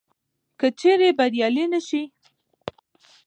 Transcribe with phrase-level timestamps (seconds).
[0.59, 2.01] که چیري بریالي نه سي